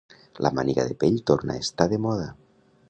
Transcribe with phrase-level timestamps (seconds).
[0.45, 2.29] La màniga de pell torna a estar de moda.